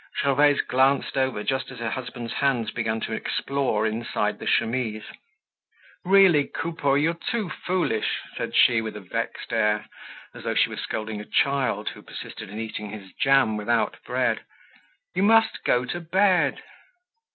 Gervaise 0.23 0.61
glanced 0.61 1.15
over 1.15 1.43
just 1.43 1.69
as 1.69 1.77
her 1.77 1.91
husband's 1.91 2.33
hands 2.33 2.71
began 2.71 3.01
to 3.01 3.13
explore 3.13 3.85
inside 3.85 4.39
the 4.39 4.47
chemise. 4.47 5.03
"Really, 6.03 6.45
Coupeau, 6.47 6.95
you're 6.95 7.13
too 7.29 7.51
foolish," 7.51 8.17
said 8.35 8.55
she, 8.55 8.81
with 8.81 8.95
a 8.95 8.99
vexed 8.99 9.53
air, 9.53 9.85
as 10.33 10.43
though 10.43 10.55
she 10.55 10.69
were 10.69 10.77
scolding 10.77 11.21
a 11.21 11.25
child 11.25 11.89
who 11.89 12.01
persisted 12.01 12.49
in 12.49 12.57
eating 12.57 12.89
his 12.89 13.13
jam 13.13 13.57
without 13.57 13.97
bread. 14.03 14.41
"You 15.13 15.21
must 15.21 15.63
go 15.63 15.85
to 15.85 15.99
bed." 15.99 16.63